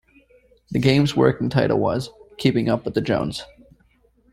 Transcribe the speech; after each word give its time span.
The 0.71 0.79
game's 0.79 1.15
working 1.15 1.49
title 1.49 1.77
was 1.77 2.09
"Keeping 2.39 2.69
Up 2.69 2.85
with 2.85 3.05
Jones". 3.05 3.43